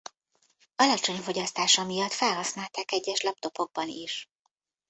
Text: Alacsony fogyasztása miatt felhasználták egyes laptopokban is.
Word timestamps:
Alacsony 0.75 1.15
fogyasztása 1.17 1.85
miatt 1.85 2.11
felhasználták 2.11 2.91
egyes 2.91 3.21
laptopokban 3.21 3.87
is. 3.87 4.29